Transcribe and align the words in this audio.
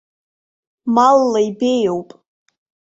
Малла 0.95 1.39
ибеиоуп. 1.49 2.09